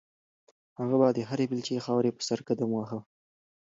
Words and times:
هغه 0.79 0.95
به 1.01 1.07
د 1.17 1.19
هرې 1.29 1.45
بیلچې 1.51 1.83
خاورې 1.85 2.11
په 2.15 2.21
سر 2.27 2.39
قدم 2.47 2.69
واهه. 2.73 2.99